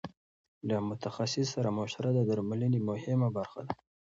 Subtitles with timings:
[0.67, 3.73] له متخصص سره مشوره د درملنې مهمه برخه ده.